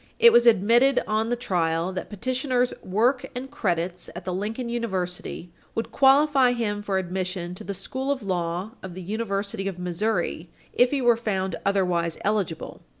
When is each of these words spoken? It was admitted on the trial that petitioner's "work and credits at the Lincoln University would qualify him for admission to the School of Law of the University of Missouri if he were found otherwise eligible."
It 0.17 0.33
was 0.33 0.47
admitted 0.47 0.99
on 1.05 1.29
the 1.29 1.35
trial 1.35 1.93
that 1.93 2.09
petitioner's 2.09 2.73
"work 2.81 3.29
and 3.35 3.51
credits 3.51 4.09
at 4.15 4.25
the 4.25 4.33
Lincoln 4.33 4.67
University 4.67 5.51
would 5.75 5.91
qualify 5.91 6.53
him 6.53 6.81
for 6.81 6.97
admission 6.97 7.53
to 7.53 7.63
the 7.63 7.75
School 7.75 8.09
of 8.09 8.23
Law 8.23 8.71
of 8.81 8.95
the 8.95 9.03
University 9.03 9.67
of 9.67 9.77
Missouri 9.77 10.49
if 10.73 10.89
he 10.89 11.03
were 11.03 11.15
found 11.17 11.55
otherwise 11.67 12.17
eligible." 12.25 12.81